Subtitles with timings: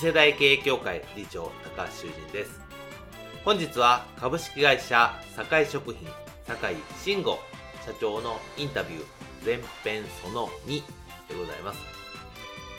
[0.00, 2.60] 世代経営協会理事長高橋修人です。
[3.44, 6.08] 本日は株式会社堺食品
[6.46, 7.36] 堺慎吾
[7.84, 9.04] 社長のインタビュー
[9.44, 10.82] 前編その2
[11.28, 11.80] でございます。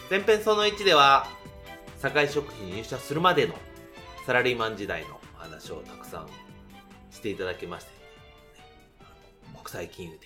[0.09, 1.27] 前編その1では
[2.01, 3.53] 堺食品に入社するまでの
[4.25, 6.27] サラリーマン時代の話をたくさん
[7.11, 7.91] していただきまして、
[9.57, 10.19] 国際金融で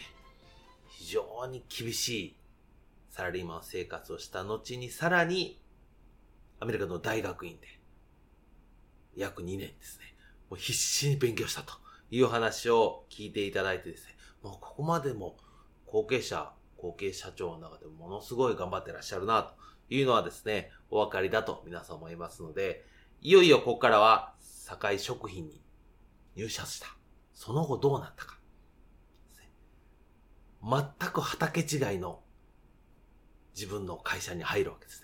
[0.90, 2.38] 非常に厳しい
[3.10, 5.60] サラリーマン生活をした後にさらに
[6.64, 7.68] アメリカの大学院で、
[9.18, 10.16] 約2年ですね、
[10.50, 11.74] もう必死に勉強したと
[12.10, 15.36] いう話を聞いていただいてですね、もうここまでも
[15.86, 19.56] 後継者、後継社長の中でものすごい頑張ってらっしゃるなと
[19.94, 22.86] いうのはですね、お分かりだと皆さん思いますので、
[23.20, 25.62] いよいよここからは堺食品に
[26.38, 26.88] 入社した。
[27.34, 28.40] その後どうなったか。
[30.64, 32.22] 全く畑違いの
[33.54, 35.03] 自分の会社に入るわけですね。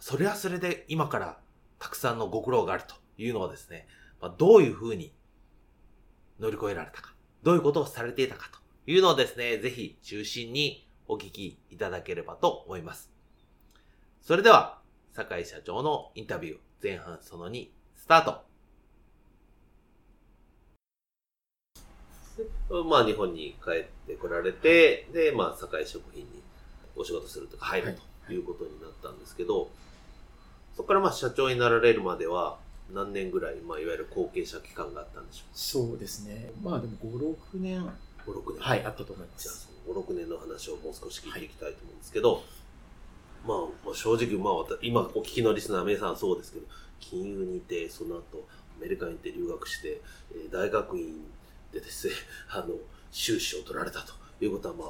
[0.00, 1.38] それはそれで今から
[1.78, 3.86] たくさんのご苦労があるというのをですね、
[4.20, 5.12] まあ、どういうふうに
[6.40, 8.58] 乗り越えられたか、どういうことをされていたかと
[8.90, 13.10] いうのをですね、ぜひ中心にお聞きいただければと思います。
[14.22, 14.78] それでは、
[15.12, 18.50] 坂井社長のインタビュー前半その2、スタート。
[22.84, 26.42] まあ日本に帰ってこられて、で、まあ堺食品に
[26.96, 29.68] お仕事するとか入るということになったんですけど、
[30.80, 32.56] そこからまあ社長になられるまでは、
[32.90, 36.50] 何年ぐらい、まあ、いわゆる後継者期間があったんでしょうそうですね。
[36.62, 37.82] まあでも5、6年。
[38.26, 38.60] 5、6年。
[38.60, 39.42] はい、あったと思います。
[39.42, 39.54] じゃあ
[39.84, 42.42] その5、6年の話をもう少し聞いていきたいと思うんですけど、はい、
[43.46, 46.66] まあ、まあ、正直、まあ、今お聞きのリスナー皆さんそうですけど、
[46.98, 48.48] 金融にいて、その後、
[48.78, 50.00] アメリカに行って留学して、
[50.32, 51.12] えー、大学院
[51.74, 52.14] でですね、
[52.48, 52.68] あの、
[53.12, 54.88] 修士を取られたということは、まあ、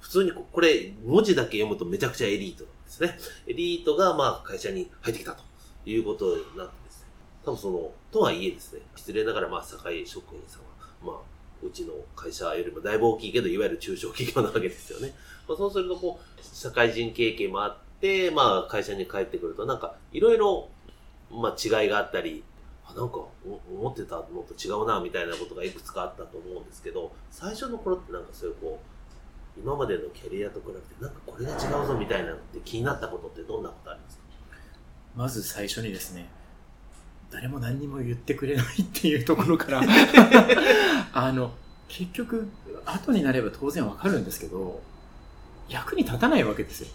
[0.00, 3.18] 普通にこれ、文字だけ読むとめちゃくちゃエリートなんですね。
[3.46, 5.42] エリートが、まあ、会社に入ってきたと
[5.86, 7.06] いうことになってですね。
[7.44, 15.12] 多分その、とはいえですね、失礼ながら、まあ、堺職員さんは、まあ、うちの会社よりもだいぶ大きいけど、いわゆる中小企業なわけですよね。
[15.48, 20.68] まあ、そうすると、こう、社会人経験もあって、まあ、会社に帰ってくると、なんか、いろいろ、
[21.30, 22.44] まあ、違いがあったり、
[22.86, 28.97] あなんか、思ってたのと違うな、みたいなことがいくつかあったと思うんですけど、最初の頃ってなんかそういうこう、
[29.62, 34.22] 今までのキャリアと比べてなんかこれが違うぞみたいなって気になったことってどんなことありますか？
[35.16, 36.28] まず最初にですね
[37.30, 39.82] 誰も何にも言ってくれないっていうところから
[41.12, 41.52] あの
[41.88, 42.48] 結局
[42.86, 44.80] 後になれば当然わかるんですけど
[45.68, 46.88] 役に立たないわけですよ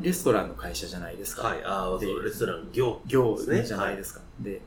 [0.00, 1.48] レストランの会社じゃないですか。
[1.48, 4.20] はい、ああ、レストラン業、業じゃないですか。
[4.20, 4.60] はい、で、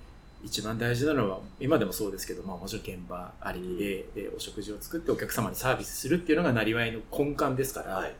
[0.43, 8.15] 一番大事なのは今でもそうですけど、まあ、もちろん現場ありででお食事を作ってお客様にサービスするっていうのがなりわいの根幹ですから、はい、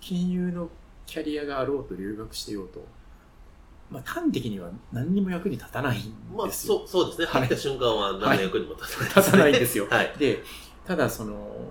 [0.00, 0.68] 金融の
[1.06, 2.84] キャリアがあろうと留学してようと、
[3.90, 6.14] まあ、端的には何にも役に立たないんですよ。
[6.36, 7.26] まあ、そうそうですね。
[7.26, 9.86] 入った瞬間は何の役にも立たない、ね、立たないんですよ。
[9.90, 10.42] はい、で
[10.86, 11.70] ただその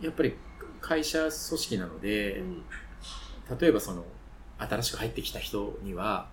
[0.00, 0.34] やっぱり
[0.80, 2.62] 会社組織なので、うん、
[3.58, 4.04] 例えばその
[4.58, 6.28] 新しく入ってきた人には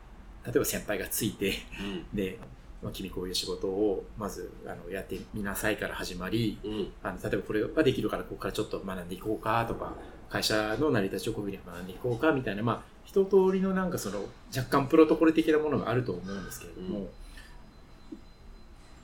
[0.45, 2.39] 例えば先輩がついて、うん、で、
[2.81, 9.93] まあ、君こういう仕事をまずあのやってみなさいから始まり、うん、あの例えばこれができるからここからちょっと学んでいこうかとか
[10.29, 14.23] 会社の成り立ちをこういうふうに学んでいこうかみたいな、まあ、一通りのなんかその
[14.55, 17.07] 若干プロトコル的なものがあると思うんですけれども、うん、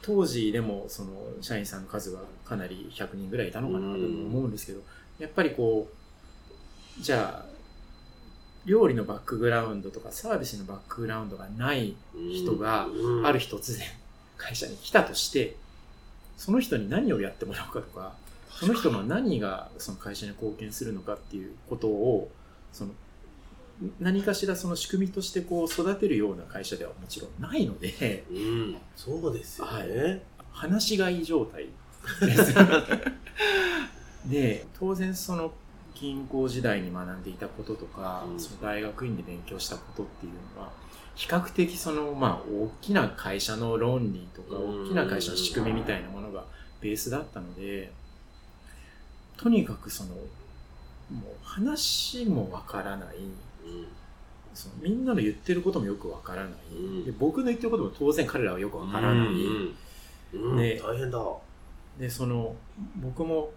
[0.02, 1.12] 当時でもその
[1.42, 4.80] 社員さんの数はかなり100人ぐらいいたのかなと思うんですけど、
[5.20, 5.90] やっぱりこ
[7.00, 7.57] うじゃあ
[8.68, 12.88] 料理のバックグラウンドとかサービスのバックグラウンドがない人が
[13.24, 13.88] ある日突然
[14.38, 15.56] 会社に来たとして
[16.38, 18.14] その人に何をやってもらうかとか
[18.52, 22.30] その人の何がその会社に貢献するのかっていうことを
[22.74, 22.92] その
[24.00, 29.72] 何かしらその仕組みとしてこう育てるような会社ではもちろんないので、うん、そうですよね。
[29.72, 30.22] はい
[30.58, 31.68] 話し飼い状態
[32.20, 32.56] です。
[34.26, 35.54] で、当然その
[36.00, 38.40] 銀行時代に学んでいたこととか、うん。
[38.40, 40.72] その大学院で勉強したことっていうのは、
[41.16, 44.84] 比較的その、まあ、大きな会社の論理とか、うん。
[44.86, 46.46] 大きな会社の仕組みみたいなものが
[46.82, 47.92] ベースだったので、
[49.38, 50.22] とにかくその、も
[51.22, 53.34] う話もわからない、うん
[54.54, 57.06] そのみんなの言ってることもよくわからない、うん。
[57.06, 59.76] で、僕の言ってることも当然彼らはよくわからない、うん。
[60.34, 60.58] うん。
[60.58, 61.20] ね大変だ。
[62.00, 62.56] でその
[62.96, 63.52] 僕も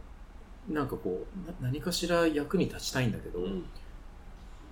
[0.70, 3.64] なんかこうな何かしら役に立ちたいんだけど、うん。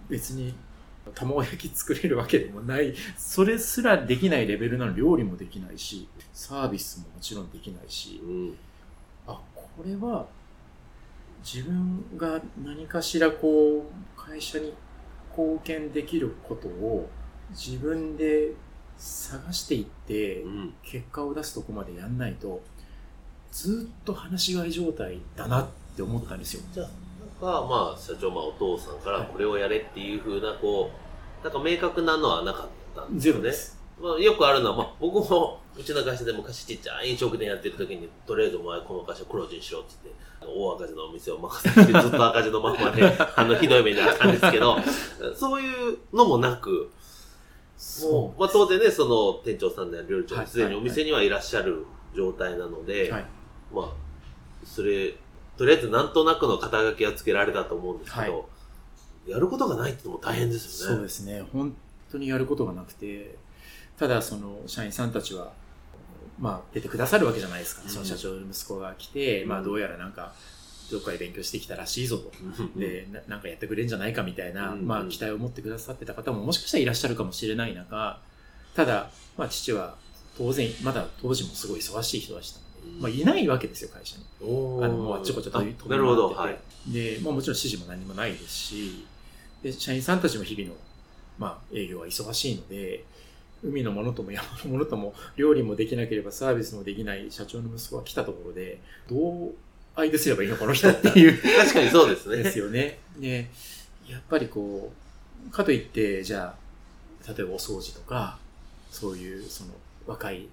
[0.09, 0.55] 別に
[1.15, 2.95] 卵焼き作れるわけでもない。
[3.17, 8.21] それすらできないレベルなの料理もできないしサービスももちろんできないし。
[8.25, 8.57] うん。
[9.27, 10.27] あこれは
[11.45, 13.83] 自分が何かしらこう
[14.17, 14.73] 会社に
[15.31, 17.11] 貢献できることを
[17.51, 18.53] 自分で
[18.97, 20.75] 探していって、うん。
[20.83, 22.61] 結果を出すとこまでやんないと
[23.51, 25.69] ずっと話し飼い状態だなっ
[25.99, 26.63] て思ったんですよ。
[26.73, 30.91] じゃあ、なんか、まあ、社長、まあ、お父さんからこれをやれっていうふうな、こ
[31.43, 33.41] う、なんか明確なのはなかったんですよね。
[33.41, 33.79] ゼロです。
[34.01, 43.03] まあ、よくあるのは、まあ、僕も、うちの会社で昔ちっちゃい飲食店やってる時に、とりあえずお前この会社黒字にしろって言って、大赤字のお店を任せて、ずっと赤字のままで、
[43.35, 44.77] あの、ひどい目にあったんですけど、
[45.35, 46.91] そういうのもなく、
[48.03, 51.85] もう、まあ、当然ね、その店長さんである料理長はいすでにお店にはいらっしゃる
[52.15, 53.27] 状態なので、はい。
[53.73, 54.09] まあ、
[54.65, 55.15] それ、
[55.59, 58.45] とりあえずなんとなくの肩書きはつけられたと思うんですけど、は
[59.27, 60.95] やることがないってのも大変ですよね。
[60.95, 61.43] そうですね。
[61.53, 61.75] 本
[62.11, 63.35] 当にやることがなくて、
[63.99, 65.53] ただその社員さんたちは、
[66.39, 67.83] まあ出てくださるわけじゃないですか。
[67.85, 70.33] うんその社長の息子が来て、うんまあどうやらなんか、
[70.93, 72.31] どっかで勉強してきたらしいぞと。
[72.41, 78.21] うんで、ななんかやってくれるんじゃないかみたいな、うんまあ期待を持ってくださってた方ももしかしたらいらっしゃるかもしれない中、
[78.77, 79.97] ただ、まあ父は
[80.39, 82.61] 当然、まだ当時もすごい忙しい人でした
[83.01, 84.25] まあいないわけですよ、会社に。
[84.41, 84.45] あ
[84.89, 86.35] の、もうあっちこっち飛びなるほど。
[86.35, 86.59] 回っは
[86.89, 89.07] いで、まあもちろん指示も何もないですし、
[89.63, 90.75] で、社員さんたちも日々の、
[91.39, 93.05] まあ営業は忙しいので、
[93.63, 99.55] 海のものとも山のものとも料理もできなければサービスもできない社長の息子が来たところで、どう
[99.97, 102.43] 相手すればいいのこの人っていう 確かにそうですね。
[102.43, 103.01] ですよね。
[103.19, 103.51] で、
[104.09, 104.93] やっぱりこ
[105.47, 106.55] う、かといって、じゃ
[107.27, 108.39] あ、例えばお掃除とか、
[108.91, 109.71] そういうその
[110.07, 110.49] 若い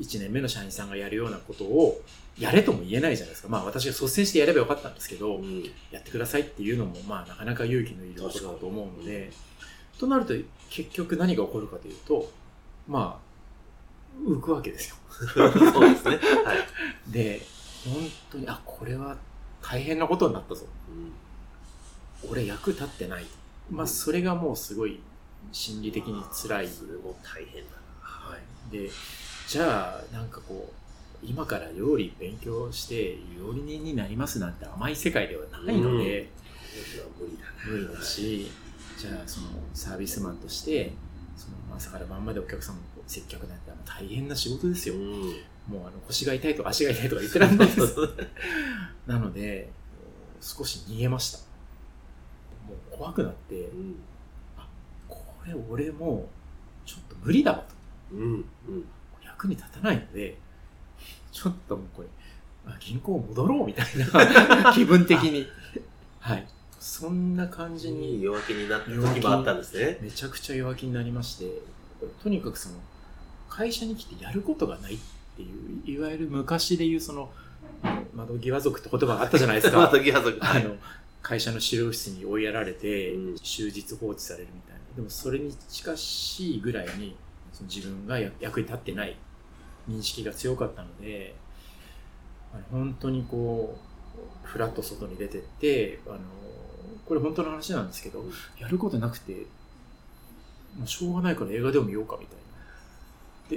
[0.00, 2.00] 1年目の社員さんがやるようなことを
[2.38, 3.48] やれとも言えないじゃないですか。
[3.48, 9.30] まあ私が率先してやればよかったんですけど、うんやってくださいっていうのもまあなかなか勇気のいることだと思うので、
[9.98, 10.34] となると
[10.70, 12.30] 結局何が起こるかというと、
[12.88, 14.96] まあ、浮くわけですよ。
[15.34, 16.18] そうですね。
[16.44, 17.12] はい。
[17.12, 17.40] で、
[17.84, 19.16] 本当に、あ、これは
[19.62, 20.66] 大変なことになったぞ。
[20.88, 21.12] うん
[22.30, 23.26] 俺役立ってない。
[23.70, 25.00] まあそれがもうすごい
[25.52, 26.68] 心理的に辛い。
[26.68, 27.70] それも大変だ
[28.00, 28.72] はい。
[28.72, 28.90] で、
[29.46, 37.04] じゃあなんかこう、今から料理勉強して料理人になりますなんて甘い世界ではないので、な。
[37.18, 37.70] 無理だな。
[37.70, 38.50] 無理だし、
[38.98, 40.92] じゃあそのサービスマンとして、
[41.36, 44.94] その朝から晩までお客さんを接客なんてあの大変な仕事ですよ。
[44.96, 45.02] うん。
[45.68, 47.96] もうあの腰が痛いとか足が痛いとか言ってらんないです。
[49.06, 49.70] なので、
[50.40, 51.38] 少し逃げました。
[51.38, 53.96] もう怖くなって、うん。
[55.08, 56.28] これ俺も
[56.84, 57.74] うちょっと無理だわと。
[58.14, 58.32] うん。
[58.32, 58.44] うん。
[59.44, 60.36] 役に立たないので、
[61.30, 62.08] ちょっともうこれ、
[62.66, 63.86] あ銀行戻ろうみたい
[64.62, 65.46] な 気分的に。
[66.20, 66.46] はい。
[66.80, 69.98] そんな感じに弱気になった時もあったんですね。
[70.00, 71.46] めちゃくちゃ弱気になりまして、
[72.22, 72.76] とにかくその、
[73.48, 74.98] 会社に来てやることがないっ
[75.36, 75.46] てい
[75.86, 77.30] う、いわゆる昔で言うその、
[78.14, 79.98] 窓際族って言葉があったじゃないですまか。
[79.98, 80.38] たギャ族。
[80.40, 80.76] あの、
[81.22, 84.80] 会社の資料室に追いやられてうん、終日放置されるみたいな。
[84.96, 87.16] でもそれに近しいぐらいに、
[87.52, 89.16] その自分が役役に立ってない
[89.88, 91.34] 認識が強かったので、
[92.70, 96.18] 本当にこう、フラッと外に出てって、あの、
[97.06, 98.24] これ本当の話なんですけど、
[98.58, 99.32] やることなくて、
[100.78, 102.36] もうしょうがないから映画でも見ようかみたい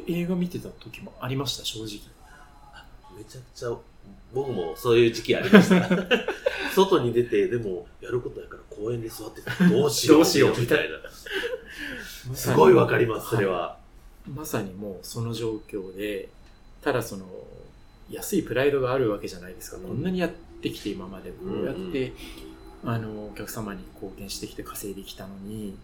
[0.01, 0.05] な。
[0.05, 1.87] で、映画見てた時もありました、正直。
[3.17, 3.75] めちゃくちゃ、
[4.33, 5.87] 僕もそういう時期ありました。
[6.75, 10.17] 外に出て、でも、やることやから公園で座ってたらどうしよう。
[10.17, 10.97] どうしようみたいな。
[12.35, 13.76] すごいわかります、それは。
[14.33, 16.29] まさにもうその状況で、
[16.81, 17.25] ただその、
[18.09, 19.77] 安いプライドがあるわけじゃないですか。
[19.77, 20.29] うんこんなにやっ
[20.61, 22.13] てきて今まで、こうやって、
[22.83, 25.77] あの、お客様に貢献してきて稼いできたのに、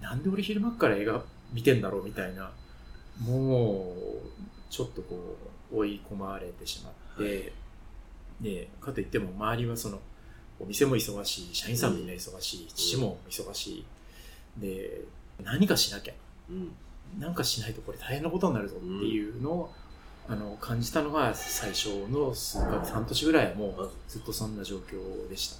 [0.00, 1.22] なんで俺昼間っから映画
[1.52, 2.52] 見てんだろうみたいな、
[3.20, 5.36] もう、ちょっとこ
[5.72, 7.52] う、追い込まれてしまって、
[8.40, 10.00] で、かといっても周りはその、
[10.60, 13.84] お店も忙しい、社員さんもみんな忙しい、父も忙しい。
[14.60, 15.02] で、
[15.42, 16.14] 何かしなきゃ。
[16.50, 16.72] うん
[17.18, 19.72] なんかしないとこれ大変なことになるぞっていうのを、
[20.28, 25.56] あの感じたのが最初の数ヶ月半年ぐらいはもうずっとそんな状況でした。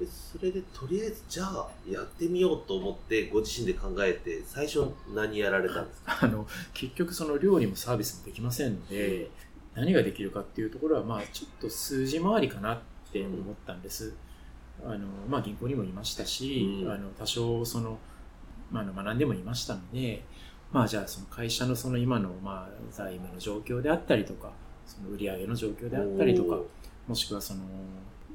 [0.00, 6.18] でそれでとりあえずじゃあやってみようと思ってご自身で考えて最初何やられたんですか？
[6.24, 9.30] あの結局その料理もサービスもできませんので、
[9.74, 12.78] 何ができるかっていうところはまあちょっと数字回りかなっ
[13.12, 14.14] て思ったんです。
[14.84, 17.98] あのまあ、銀行にもいましたし、うんあの多少その、
[18.70, 20.22] まあ、あの学んでもいましたので、
[20.72, 24.50] まあ、じゃあその会社のその今のまあ財務の状況であったりとか
[24.86, 26.58] その売上の状況であったりとか
[27.06, 27.60] もしくはその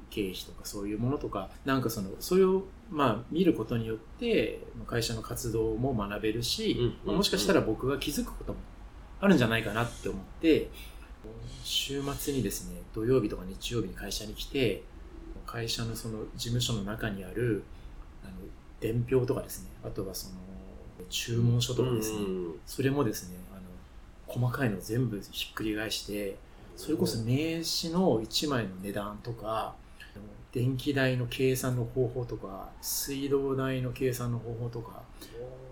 [0.10, 6.96] 経費とかそういうものとかなんかそのそれをまあ見ることによって会社の活動も学べるし、うんうん。
[7.06, 8.60] まあもしかしたら僕が気づくことも
[9.20, 10.70] あるんじゃないかなって思って
[11.64, 14.84] 週末にですね土曜日とか日曜日に会社に来て
[15.46, 17.64] 会社のその事務所の中にある
[18.24, 18.34] あの
[18.80, 20.36] 伝票とかですねあとはその
[21.12, 22.60] 注文書とかですね、うん。
[22.66, 23.62] それもですねあの
[24.26, 26.38] 細かいの全部ひっくり返して
[26.76, 29.76] それこそ名刺の1枚の値段とか
[30.52, 35.04] 電気代の計算の方法とか水道代の計算の方法とか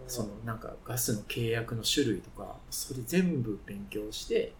[0.07, 4.53] そのなんかガスの契約の種類とかそれ全部勉強して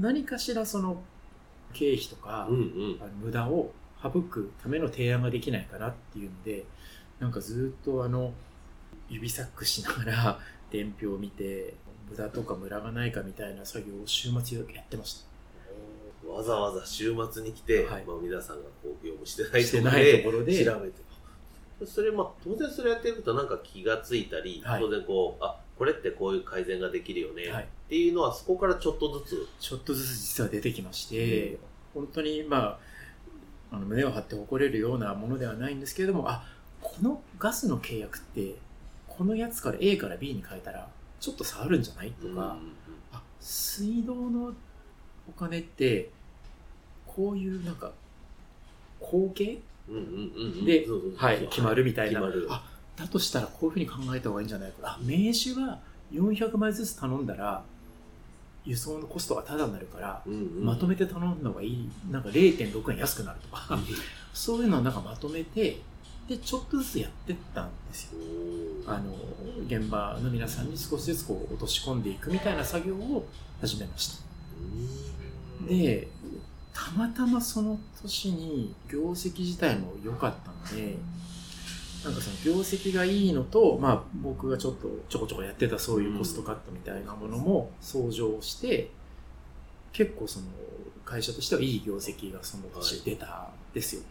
[0.00, 1.02] 何かしらその
[1.72, 2.98] 経費とか、うんうん。
[3.00, 3.72] あの無駄を
[4.02, 6.64] 省くための提案ができないかなっていうので
[7.18, 8.32] なんかずっとあの
[9.08, 11.74] 指サックしながら 伝票を見て
[12.10, 15.28] 無駄とかムラがないかみたいな作業を週末やってました。
[16.28, 18.04] わざわざ週末に来て、はい。
[18.04, 20.64] まあ、皆さんがこう業務してないしてないところで。
[20.64, 21.08] 調べて。
[21.86, 24.82] それまあ当然それやってるとなんか気がついたり、はい。
[24.82, 27.64] 当然こうあこれってこういう改善ができるよね、はい。
[27.64, 29.48] っていうのはそこからちょっとずつ。
[29.60, 31.58] ちょっとずつ実は出てきまして、
[31.94, 32.78] 本当にまあ
[33.70, 36.44] あの胸を張って誇れるようなものではないんですけれどもあ
[36.80, 38.54] このガスの契約って
[39.18, 40.88] このやつから A から B に変えたら
[41.20, 42.12] ちょっと差あるんじゃない？
[42.12, 42.56] とか、
[43.12, 44.52] あ水道の
[45.28, 46.10] お金って
[47.06, 47.90] こういうなんか
[49.00, 49.58] 後継
[49.88, 50.06] うんうんうん
[50.60, 50.64] うん。
[50.64, 52.20] ではい、決まるみたいな。
[52.48, 52.62] あ
[52.96, 54.70] だとしたらこういうふうに考えた方がいいんじゃない？
[54.72, 54.76] か。
[54.84, 55.80] あ名刺は
[56.12, 57.62] 400枚ずつ頼んだら
[58.64, 61.88] 輸送のコストがタダになるから、うんうんまとめて頼んだ方がいい。
[62.10, 63.78] なんか0.6円安くなるとか。
[64.34, 65.78] そういうのをなんかまとめて
[66.28, 68.18] でちょっとずつやってったんですよ。
[68.86, 69.14] あの
[69.66, 73.26] 現場の皆さんに少しずつこう落とし込んでいくみたいな作業を
[73.60, 74.22] 始めました。
[74.60, 76.08] うんで
[76.72, 80.96] たまたまその年に業績自体も良かったので
[82.04, 88.90] なんかその業績がいいのと、まあ、僕がちょっとちょこちょこやってたそういうコストカットみたいなものも相乗して
[89.92, 90.46] 結構その
[91.04, 94.02] 会社としてはいい業績がその年出たんですよ。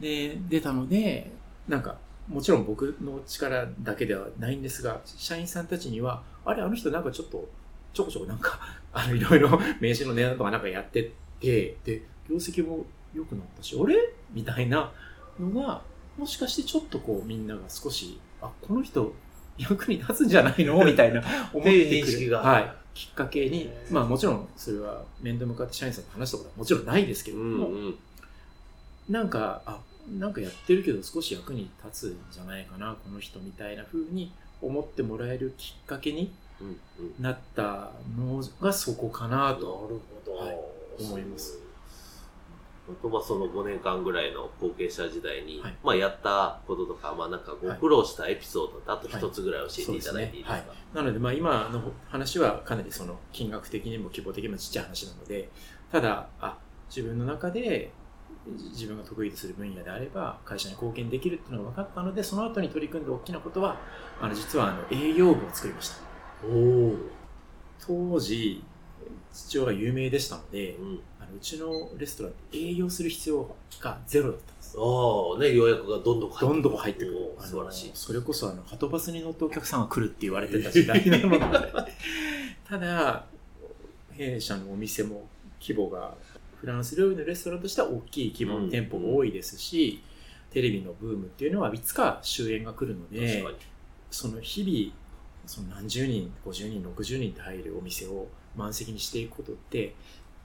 [0.00, 1.30] で出たので
[1.70, 1.96] なんか
[2.28, 7.48] もちろん僕の力だけではないんですが社員さんたちにはあれあの人なんかちょっと
[7.94, 8.58] ちょこちょこなんか
[8.92, 9.48] あのいろいろ
[9.80, 12.84] 名刺の値段とかなんかやっててで業績も
[13.14, 13.96] 良くなったしあれ？
[14.32, 14.92] みたいな
[15.38, 15.80] のが
[16.18, 19.14] もしかしてちょっとこうみんなが少しあこの人
[19.56, 20.82] 役に立つんじゃないの？
[20.84, 21.22] みたいな
[21.52, 27.98] 思ってくる、はい、きっかけにまあもちろんそれは面と向かって社員さんと話したことはもちろんないですけれうども、んうん。
[29.08, 29.80] なんか、あ、
[30.18, 36.32] なんかやってるけど少し役に立つんじゃないかな、この人みたいな風に思ってもらえるきっかけに
[37.18, 39.66] なったのがそこかななると。
[39.66, 40.56] ほど、はい
[41.00, 41.58] 思います。
[42.88, 45.76] あとまあその5年間ぐらいの後継者時代に、はい。
[45.82, 50.64] まあやったこととか、まあなんかご苦労したエピソードとあと一つぐらい教えていただいていいですか、はい。
[50.94, 54.84] なので、まあ今の話はかなりその金額的にも規模的にもちっちゃい。
[54.84, 55.48] 話なので、
[55.92, 57.92] ただ、あ、自分の中で
[58.46, 63.76] 自分が得意とする分野であれば会社に貢献できるっていうのが分かったので、その後に取り組んで大きなことは、
[64.20, 65.96] あの実はあの営業部を作りました。
[66.46, 66.96] おお、
[67.86, 68.62] 当時、
[69.32, 74.76] 父親が有名でしたので、うん、あのうちのレストランって営業する必要がゼロだったんです。
[74.78, 81.38] ああね予約がどんどん入ってどんどん入ってくる素晴らしいそれこそあの、はとバスに乗ってお客さんが来るって言われてた時代なので。
[82.68, 83.26] ただ、
[84.12, 85.26] 弊社のお店も
[85.60, 86.14] 規模が、
[86.60, 90.02] フランス料理のレストランとしては大きい規模の店舗が多いですし、
[90.50, 93.44] テレビのブームっていうのはいつか終焉が来るので
[94.10, 94.94] その日々、
[95.46, 99.94] その何十人、50人、60人って入るお店を満席にしていくことって、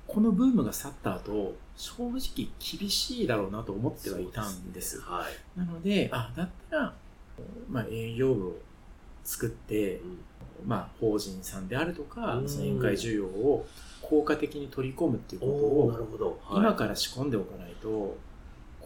[0.08, 5.02] このブームが去った後、正直厳しいだろうなと思ってはいたんです。
[5.02, 5.26] は
[5.58, 6.94] い、なので、あ、だったら、
[7.68, 8.56] まあ、営業部を
[9.24, 10.20] 作って、うん
[10.66, 13.68] まあ、法人さんであるとかう、んその宴会需要を
[14.02, 18.18] 効果的に取り込むっていうことを、るほど、はい今から仕込んでおかないと、こ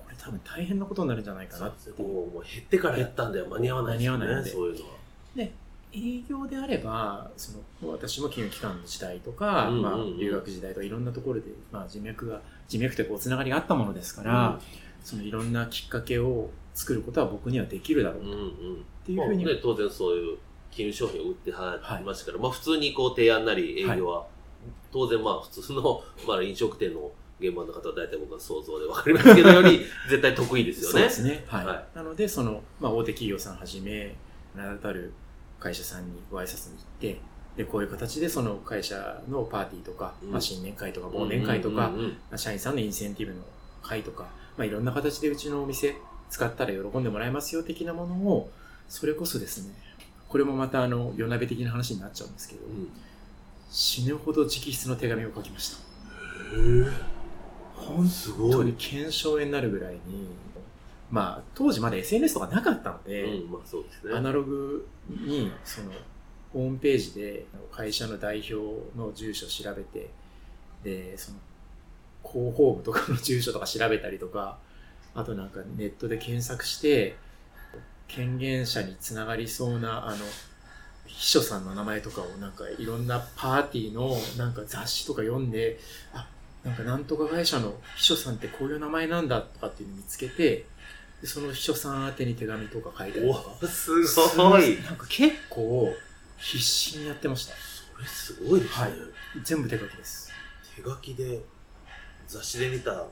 [0.10, 2.02] れ多分大変なことになるんじゃないかなっていう。
[2.02, 3.48] もうもう減ってからやったんだよ。
[3.48, 4.26] 間に合わないですよね。
[4.26, 4.96] 間に合わないんでそういうのは。
[5.36, 5.54] で、
[5.92, 7.52] 営業であれば、そ
[7.84, 14.60] の、私も金融機関の時代とか、まあ、留学時代とかいろんなところで、まあ、人脈が、人脈というか、おつながりがあったものですから、
[15.04, 18.30] そのいろんなきっかけを作ることは僕にはできるだろうと。
[18.30, 18.34] っ
[19.06, 20.38] ていうふうに、当然そういう
[20.72, 24.26] 金融商品を売ってはりましたから、まあ普通にこう提案なり営業は、
[24.92, 30.92] 当然まあ普通の、 まあ飲食店の現場の方は大体僕は想像でわかりますけどより 絶対得意ですよね。
[30.92, 31.46] そうですね。
[31.48, 31.66] はい。
[31.66, 34.16] はなので、その、まあ、大手企業さんはじめ、
[34.56, 35.14] 名だたる
[35.60, 37.22] 会社さんにご挨拶に行って、
[37.56, 41.92] で、こういう形でその会社のパーティーとか、うんまあ、新年会とか忘年会とか、
[42.36, 43.42] 社員さんのインセンティブの
[43.82, 44.24] 会とか、
[44.58, 45.96] まあ、いろんな形でうちのお店
[46.30, 48.50] 使ったら喜んでもらえますよ的なものを、
[48.88, 49.74] それこそですね、
[50.30, 52.90] これもまたあの、夜鍋的な話になっちゃうんですけど、うん
[53.72, 55.78] 死ぬほど直筆の手紙を書きました。
[57.76, 58.52] 本すごい。
[58.52, 60.28] 当に検証になるぐらいに、
[61.12, 64.16] まあ、当時まだ SNS とかなかったので、うん、まあそうですね。
[64.16, 65.92] アナログに、その、
[66.52, 68.56] ホームページで会社の代表
[68.98, 70.10] の住所を調べて、
[70.84, 71.38] で、その、
[72.24, 74.58] 広報部とかの住所とか調べたりとか、
[75.14, 77.18] あとなんかネットで検索して、
[78.10, 80.18] 権限者につながりそうな、あの、
[81.06, 85.80] 秘書さんの名前とかをなんかいろんなパーティーのなんか雑誌とか読んで、
[86.14, 86.28] あ、
[86.64, 90.66] なんかなんとか会社の秘書さんってこういう名前なんだとかっていうのを見つけて、
[91.22, 93.52] でその秘書さん宛てに手紙とか書いたりとか。
[93.62, 93.92] おす
[94.38, 94.82] ごい。
[94.82, 95.94] なんか結構
[96.38, 97.54] 必死にやってました。
[97.94, 98.86] これすごいですね。
[98.86, 98.92] はい
[99.44, 100.32] 全部手書きです。
[100.76, 101.42] 手書きで
[102.28, 103.06] 雑誌で見た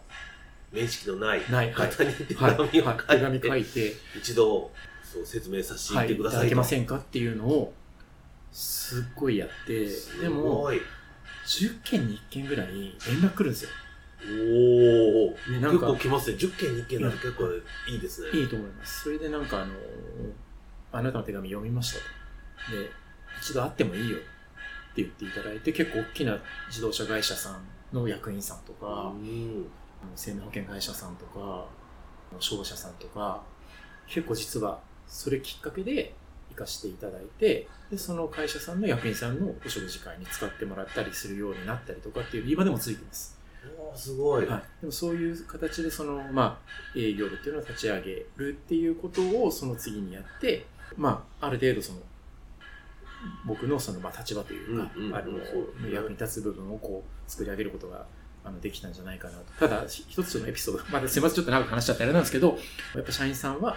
[0.72, 1.42] 面識のない
[1.74, 2.56] 方に手はい。
[2.56, 4.72] 紙を書いて、一度
[5.04, 6.40] そう説明させてくださいと。
[6.40, 7.74] ただけませんかっていうのを、
[8.52, 10.82] すっごいやって、ですも、ごい。
[11.46, 12.68] 10件に1件ぐらい
[13.08, 13.70] 連絡来るんですよ。
[14.26, 15.38] おお。
[15.50, 16.38] でなんか結構来ますね。
[16.38, 17.46] 10件に1件なんて結構
[17.90, 18.40] いいですね。
[18.40, 19.04] いいと思います。
[19.04, 19.74] それでなんかあの、
[20.92, 22.78] あなたの手紙読みましたと。
[22.78, 22.90] で、
[23.42, 26.38] 一度会ってもいいよって言っていただいて、結構大きな
[26.68, 29.68] 自動車会社さんの役員さんとか、うん
[30.16, 31.66] 生命保険会社さんとか、
[32.40, 33.42] 商社さんとか、
[34.08, 36.14] 結構実はそれきっかけで
[36.50, 43.38] 行かせていただいて、で、その会社さんの役員さんのお食事会に使ってもらったりするようになったりとかっていう今でもついてます。
[43.96, 44.46] すごい。
[44.46, 44.64] はい。
[44.82, 50.66] でもそういう形でその、まあ、営業部っていうのを立ち上げるっていうことをその次にやって、
[50.96, 52.00] まあ、ある程度その、
[53.46, 58.06] 僕のその、まあ、立場というか、あのうんうんうんそう、役に立つ部分をこう、作り上げることが、
[58.48, 59.46] あの、できたんじゃないかなと。
[59.60, 62.58] ただ、一つのエピソード、まだすいません、ちょっと長く話しちゃってあれなんですけど、
[62.96, 63.76] やっぱ社員さんは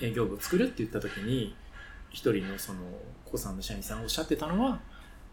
[0.00, 1.54] 営業部を作るって言った時に、
[2.10, 2.80] 一人のその、
[3.24, 4.80] 子さんの社員さんがおっしゃってたのは、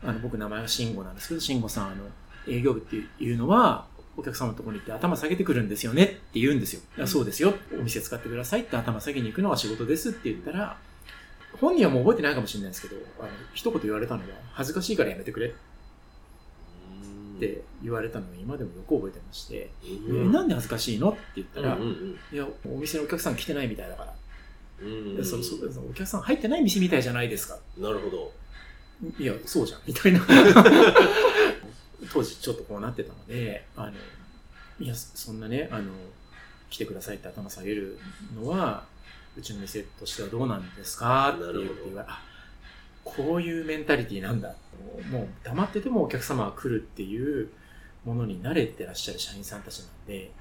[0.03, 2.05] あの、僕名前は慎吾なんですけど、慎吾さん、あの、
[2.47, 6.81] 営業部っていうのは、お客様のところに行って頭下げてくるんですよねって言うんですよ。
[7.05, 7.53] そうですよ。
[7.79, 10.77] お店使ってくださいって頭下げに行くのが仕事ですって言ったら、
[11.61, 15.53] 本人はもう覚えてないかもしれないですけど、あの一言言われたのは、恥ずかしいからやめてくれっう
[17.37, 19.71] んて言われたのを今でもよく覚えてまして、
[20.09, 24.13] うんえなんで恥ずかしいのって言ったら、うんうんいや、お店のお客さん来てないみたいだから、
[24.81, 27.57] うんうんいやそそそお客さん入ってない店みたいじゃないですか。
[27.77, 28.31] なるほど。
[29.19, 30.21] いや、そうじゃん、みたいな。
[32.13, 33.93] 当時ちょっとこうなってたので、あの、
[34.79, 35.91] いや、そんなね、あの、
[36.69, 37.99] 来てくださいって頭下げる
[38.35, 38.85] のは、
[39.37, 42.21] うちの店としてはどうなんですかって言われ、あ、
[43.15, 44.55] こういうメンタリティなんだ。
[45.11, 47.49] もう黙っててもお客様が来るっていう
[48.05, 50.31] ものに慣れてらっしゃる社員さんたちなんで、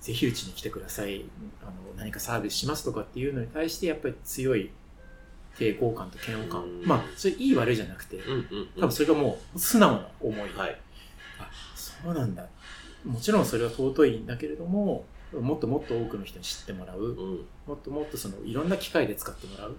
[0.00, 1.24] ぜひうちに来てください。
[1.62, 4.70] あの、何かサービスしますとかっていうのに対して、やっぱり強い
[5.58, 6.86] 抵抗感と嫌悪感うん。
[6.86, 10.40] まあ、それいい悪いじゃなくて、うんうんうん多分それがもう素直な思い。
[10.54, 10.80] はい。
[11.38, 12.46] あ、そうなんだ。
[13.04, 17.00] もちろんそれは尊いんだけれども、もっともっと多くの人に知ってもらう。
[17.00, 19.76] うんもっともっとそのいろんな機会で使ってもらう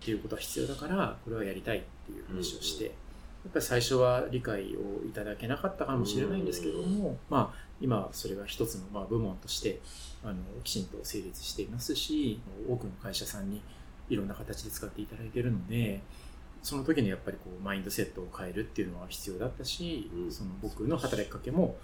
[0.00, 2.92] っていうことは必要だから、これはやりたいっていう話をして、うん
[3.44, 9.80] やっぱり最初は理解をいただけなかったかもしれないんですけども、まあ今はそれが一つのまあ部門として
[10.22, 13.62] あのきちんと成立していますし、多くの会社さんに
[14.10, 16.02] いろんな形で使っていただいているので、
[16.62, 20.32] その時にやっぱりこうマインドセットを変えるっていうのは必要だったし、うん。
[20.32, 21.76] その僕の働きかけも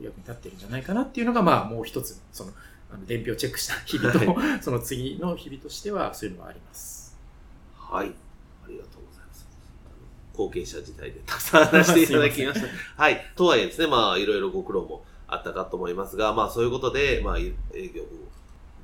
[0.00, 2.52] 役に立ってるんじゃないかなっていうのが、まあもう一つ、その、
[2.92, 6.99] あの伝票をチェックした日々と、 その次の日々としてはそういうのはあります。
[7.90, 8.06] はい。
[8.06, 9.46] ありがとうございます。
[10.34, 12.66] 後継者時代でたくさん話していただきました。
[13.02, 13.20] はい。
[13.34, 17.52] とはいえですね、まあ、いろいろご苦労もあったかと思いますが、まあ、そういうことで、まあ、営
[17.94, 18.28] 業部、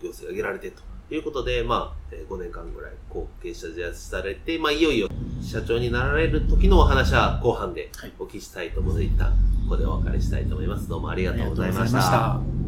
[0.02, 0.82] 行政が上げられてと
[1.14, 5.08] いうことで、まあ、えー5年間ぐらい後継者時代されて、まあ、いよいよ
[5.40, 9.32] 社長になられる時のお話は後半ではいお聞きしたいと思うので、一旦
[9.64, 10.88] ここでお別れしたいと思います。
[10.88, 11.98] どうもありがとうございました。
[11.98, 12.66] ありがとうございました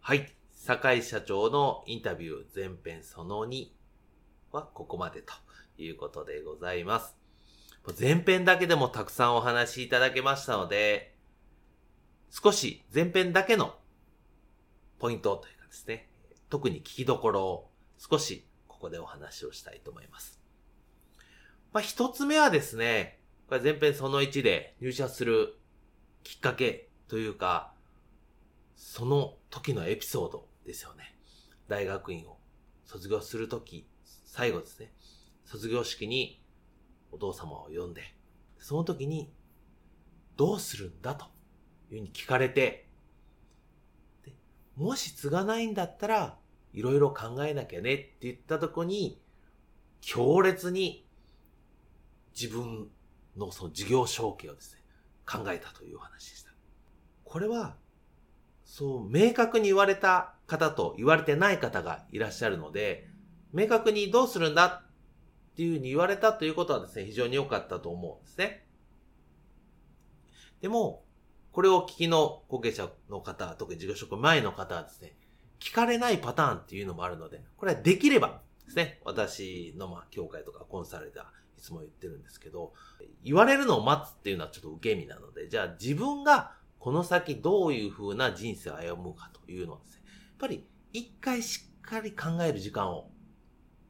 [0.00, 0.37] はい。
[0.68, 3.68] 坂井社長のインタビュー前編その2
[4.52, 5.32] はここまでと
[5.78, 7.16] いうことでございます。
[7.98, 11.16] 前編だけでもたくさんお話しいただけましたので、
[12.28, 13.76] 少し前編だけの
[14.98, 16.10] ポイントというかですね、
[16.50, 20.38] 特に聞きどころを少しここでお話をしたいと思います。
[21.72, 25.54] まあ、一つ目はですね、これ前編その1で入社する
[26.24, 27.72] きっかけというか、
[28.76, 31.18] その時のエピソードですよね。
[31.66, 32.38] 大学院を
[32.84, 33.88] 卒業するとき、
[34.24, 34.92] 最後ですね。
[35.44, 36.42] 卒業式に
[37.10, 38.14] お父様を呼んで、
[38.58, 39.32] その時に、
[40.36, 41.24] どうするんだと
[41.90, 42.86] いうふうに聞かれて、
[44.24, 44.34] で
[44.76, 46.38] もし継がないんだったら、
[46.72, 49.20] いろいろ考えなきゃねって言ったとこに、
[50.00, 51.08] 強烈に
[52.38, 52.90] 自分
[53.36, 54.82] のその事業承継をですね、
[55.26, 56.52] 考えたというお話でした。
[57.24, 57.76] これは、
[58.64, 63.08] そう、明確に言われた方と言われてない方がいらっしゃるので、
[63.52, 68.66] 明確にどうするんだっていうふうに言われたということはですね、非常に良かったと思うんですね。
[70.60, 71.04] でも、
[71.52, 75.14] これを聞きの後継者の方、特に事業職前の方はですね、
[75.60, 81.26] 聞かれないパターンっていうのもあるので、これはできればですね、私のまあ、協会とかコンサルでは
[81.58, 82.72] いつも言ってるんですけど、
[83.22, 89.97] 言われるのを待つっていうのはちょっと受け身なので、じゃあ自分がこの先どういう風な人生を歩むかというのをですね、
[90.38, 93.10] ぱり一回しっかり考える時間を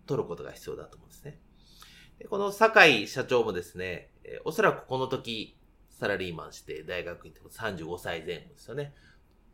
[0.07, 1.39] 取ることが必要だと思うんですね。
[2.19, 5.57] でこの酒井社長もですね、えおそらくこの時、
[5.91, 8.95] サラリーマンして大学行っても35歳前後ですよね。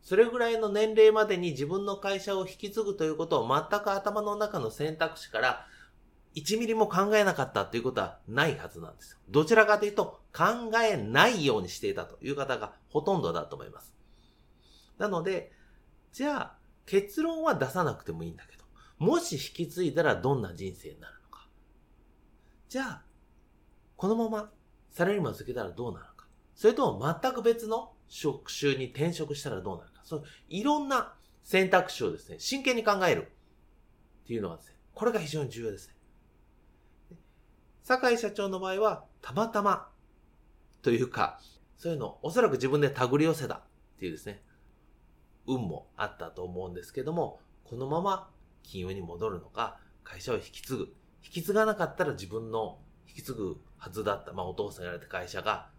[0.01, 5.65] それぐらいの年齢までに自分の会社を引き継ぐということを全く頭の中の選択肢から
[6.35, 9.17] 1ミリも考えなかったということはないはずなんですよ。
[9.29, 13.95] どちらかというと考えないようにしていたという方がほとんどだと思います。
[14.99, 15.51] なので、
[16.11, 18.63] じゃあ結論は出さなくてもいいんだけど、
[18.97, 21.47] もし引き継いだらどんな人生になるのか。
[22.69, 23.05] じゃあ、
[23.97, 24.51] このまま
[24.91, 26.27] サラリーマン続けたらどうなるのか。
[26.55, 30.01] それとも全く別の職種に転職したらどうなるか。
[30.03, 33.31] そう、いろんな選択肢をですね、真剣に考える
[34.23, 35.95] っていうのがですね、これが非常に重要ですね。
[37.83, 39.89] 酒井社長の場合は、たまたま
[40.81, 41.39] というか、
[41.77, 43.61] そういうのをおそらく自分で手繰り寄せたっ
[43.99, 44.41] ていうですね、
[45.47, 48.29] 運もあったと思うんですけども、このまま
[48.63, 50.95] 金融に戻るのか、会社を引き継ぐ。
[51.23, 55.69] 引き継がなかったら自分の引き継ぐはずだった、まあお父さんやられた会社が、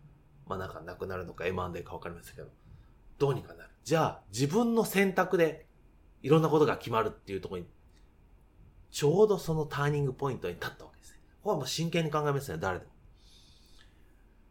[0.47, 2.49] まあなんかなくなるのか M&A かわかりませんけど、
[3.19, 3.71] どうにかなる。
[3.85, 5.67] じゃあ自分の選択で
[6.23, 7.69] いろんなことが決まるっていうところに、
[8.91, 11.19] ちょうどそのターニングポイントに立ったわけですね。
[11.43, 12.91] これはもう真剣に考えますね、誰でも。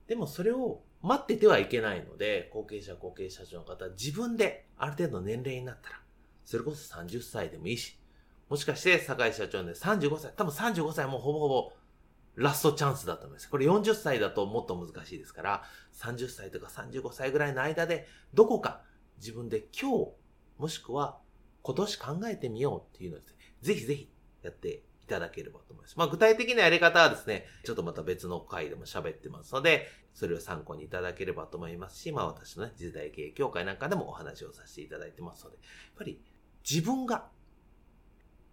[0.08, 6.02] でもそれを待っててはいけないので、後継者、後継者長の方自分である程度年齢になったら、
[6.44, 7.98] それこそ30歳でもいいし、
[8.50, 11.72] もしかして酒井社長で35歳、多分35歳もほぼほぼ
[12.36, 13.50] ラストチャンスだと思います。
[13.50, 18.82] これ40歳だともっと難しいですから、30歳とか35歳ぐらいの間で、どこか
[19.18, 20.12] 自分で今日、
[20.58, 21.18] もしくは
[21.62, 24.12] 今年考えてみようっていうのをですね、ぜひぜひ
[24.44, 25.96] やっていただければと思います。
[25.98, 36.20] まあ具体的なやり方はですね、ちょっとまた別の回でも喋ってますので、それを参考にいただければと思いますし、まあ私のね、時代経営協会なんかでもお話をさせていただいてますので、やっぱり
[36.68, 37.28] 自分が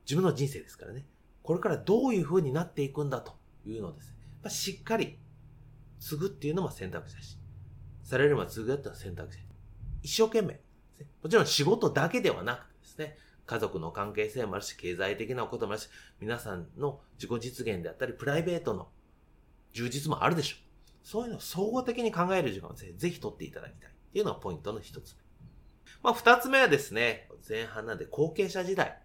[0.04, 1.06] 自分の人生ですからね。
[1.42, 3.32] これからどういう風になっていくんだと
[3.64, 4.16] いうのをですね。
[4.44, 5.18] やっしっかり
[6.00, 7.38] 継ぐっていうのも選択肢だし、
[8.02, 9.38] されるまで継ぐっていうのは選択肢。
[10.02, 10.60] 一生懸命、
[11.22, 13.16] もちろん仕事だけではなくてですね、
[13.52, 15.88] 家族の関係性もあるし、経済的なこともあるし、
[16.20, 18.88] 皆さんの自己実現であったり、プライベートの
[19.74, 20.56] 充実もあるでしょ。
[21.02, 25.22] そういうのを総合的に考える時間をぜひ取っていただきたいっていうのがポイントの一つ目。
[26.02, 29.02] まあ、二つ目はですね、前半なんで後継者時代。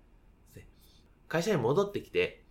[1.28, 2.46] 会社に戻ってきて、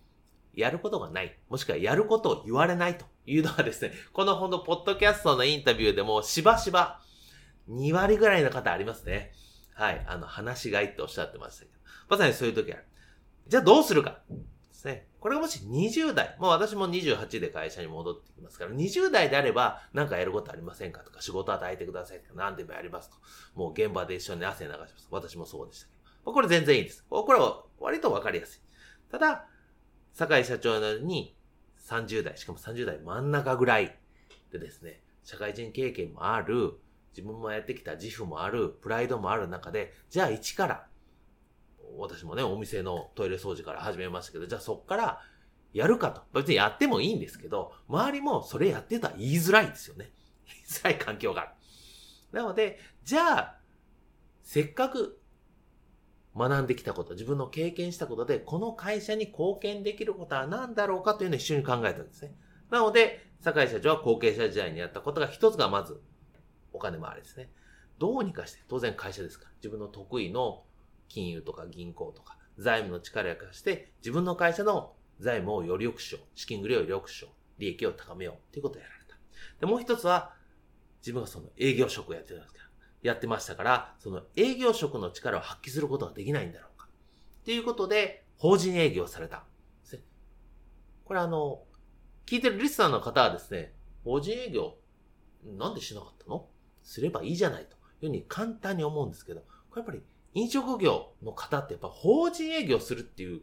[0.53, 1.35] やることがない。
[1.49, 7.01] もしくはやることを言われないというのはですね、このほんと、ポッドキャストのインタビューでも、しばしば、
[7.69, 9.31] 2割ぐらいの方ありますね。
[9.77, 10.03] はい。
[10.07, 11.76] あの、話しがいっておっしゃってましたけど。
[12.09, 12.85] まさにそういう時ある。
[13.47, 14.21] じゃあどうするか。
[14.29, 14.35] で
[14.73, 15.07] すね。
[15.19, 23.17] これがもし20代、もう私も28で会社に戻ってきますから、20代であれば、なんかやることありませんかとか、仕事与えてくださいとか、何でもやりますと。
[23.55, 25.07] もう現場で一緒に汗流します。
[25.11, 25.93] 私もそうでしたけ
[26.25, 26.31] ど。
[26.31, 27.05] これ全然いいです。
[27.09, 29.11] これは割とわかりやすい。
[29.11, 29.47] ただ、
[30.13, 31.37] 酒井社長のに
[31.87, 33.97] 30代、しかも30代真ん中ぐらい
[34.51, 36.73] でですね、社会人経験もある、
[37.11, 40.87] 自分もやってきた自負もある、プライドもある中で、じゃあ一から、
[41.99, 45.21] 私もね、お店のトイレ掃除から始めましたけど、じゃあそっから
[45.73, 46.21] やるかと。
[46.33, 50.11] 別にやってもいいんですけど、周りもそれやってたら言いづらいんですよね。
[50.45, 51.51] 言いづらい環境がある。
[52.31, 53.59] なので、じゃあ、
[54.43, 55.19] せっかく
[56.35, 62.35] 学んできたこと、自分の経験したことで、この会社に貢献できることは何だろうかというのを一緒に考えたんですね。
[62.69, 66.01] なので、坂井社長は後継者時代にやったことが一つがまず、
[66.73, 67.51] お金回りですね。
[67.97, 70.63] どうにかして、当然会社ですから、自分の得意の
[71.07, 76.21] 金融とか銀行とか、財務の力を貸して、自分の会社の財務をより良くしよう。
[76.35, 77.61] 資金繰りをより良くしよう。
[77.61, 78.53] 利益を高めよう。
[78.53, 79.15] ということをやられた。
[79.59, 80.33] で、もう一つは、
[81.01, 82.69] 自分がその営業職をやってるんですから、
[83.01, 86.87] やってましたから、その営業職の力を発揮することができないんだろうか。
[87.45, 89.45] ということで、法人営業された。
[91.05, 91.63] これあの、
[92.25, 94.75] 聞いてるリスナーの方はですね、法人営業、
[95.45, 96.49] なんでしなかったの？
[96.83, 99.39] すればいいじゃないというふうに簡単に思うんですけど、
[99.69, 100.01] これやっぱり
[100.37, 103.41] 飲食業の方ってやっぱ法人営業するっていう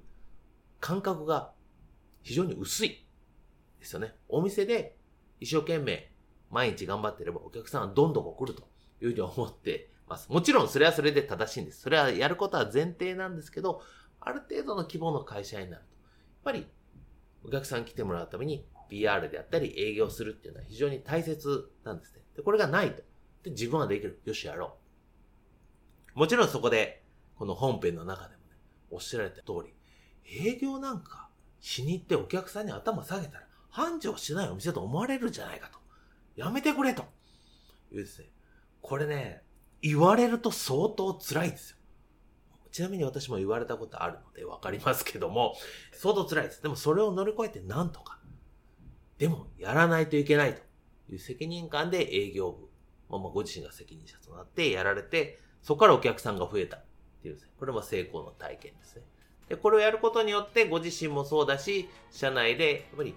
[0.78, 1.50] 感覚が
[2.22, 3.04] 非常に薄い
[3.80, 4.14] ですよね。
[4.28, 4.96] お店で
[5.40, 6.12] 一生懸命
[6.52, 8.62] 毎日頑張ってればお客さんはどんどん来ると
[9.00, 10.30] いうふうに思ってます。
[10.30, 11.80] もちろんそれはそれで正しいんです。
[11.80, 13.82] それはやることは前提なんですけど、
[14.20, 16.68] ある程度の規模の会社になると、やっぱり
[17.44, 22.22] お客さん来てもらうために PR であったり営業するっていうのは非常に大切なんですね。
[22.36, 23.02] で、これがないと。
[23.42, 24.20] で、自分はできる。
[24.24, 24.83] よし、やろう。
[26.14, 27.02] もちろんそこで、
[27.36, 28.56] この本編の中でもね、
[28.90, 29.74] おっしゃられた通り、
[30.46, 31.28] 営業なんか
[31.60, 35.78] しに行ってお客さんに頭下げたら、繁盛しないお店と思われるじゃないかと。
[36.36, 37.04] やめてくれと。
[37.90, 38.28] いうですね。
[38.80, 39.42] これね、
[39.82, 41.76] 言われると相当辛いですよ。
[42.70, 45.54] ちなみに私も言われたことあるのでわかりますけども、
[45.92, 46.62] 相当辛いです。
[46.62, 48.18] でもそれを乗り越えてなんとか。
[49.18, 50.60] でも、やらないといけないと
[51.12, 52.68] いう責任感で営業部、
[53.08, 56.84] まあご自身が責任者となってやられて、そこからお客さんが増えたっ
[57.22, 57.50] ていうですね。
[57.58, 59.02] これも成功の体験ですね。
[59.48, 63.14] で、これをやることによってご自身もそうだし、社内でやっぱり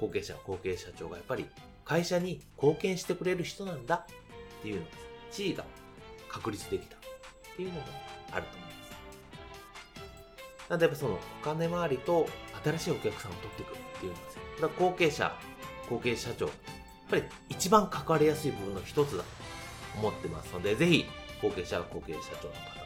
[0.00, 1.46] 後継者、後継社長がやっぱり
[1.84, 4.98] 会社に貢献してくれる人なんだっていうのです
[5.30, 5.64] 地位が
[6.28, 6.98] 確立できたっ
[7.56, 7.86] ていうのが
[8.32, 8.90] あると思います。
[10.70, 12.26] なのでやっぱそのお金回りと
[12.64, 15.32] 新しいお客さんを取っていくっていうのですね、これは後継者、
[15.88, 16.54] 後継社長、やっ
[17.10, 19.28] ぱり一番関わりやすい部分の一つだと
[19.98, 21.06] 思ってますので、ぜひ
[21.42, 22.80] 後継者、後継社長の方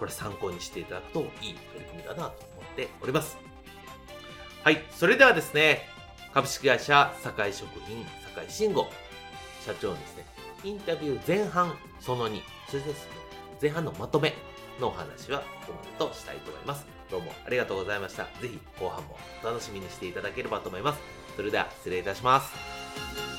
[0.00, 2.30] これ参考にしていただくといい取り組みだなと思
[2.72, 3.36] っております。
[4.64, 5.88] はい、それではですね、
[6.32, 8.86] 株式会社堺食品堺慎吾
[9.64, 10.24] 社長のですね、
[10.64, 13.10] インタビュー前半その2、それですね、
[13.60, 14.34] 前半のまとめ
[14.80, 16.86] のお話はここまでとしたいと思います。
[17.10, 18.24] どうもありがとうございました。
[18.40, 21.00] ぜひ後半もお楽しみにしていただければと思います。
[21.36, 23.29] それでは失礼いたします。